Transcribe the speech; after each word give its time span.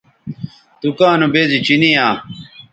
دکاں 0.81 1.15
نو 1.19 1.27
بیزی 1.33 1.59
چینی 1.65 1.89
یاں 1.95 2.13